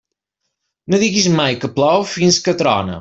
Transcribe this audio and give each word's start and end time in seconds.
No 0.93 0.99
digues 1.03 1.27
mai 1.41 1.59
que 1.65 1.71
plou 1.77 2.07
fins 2.15 2.41
que 2.49 2.57
trone. 2.63 2.99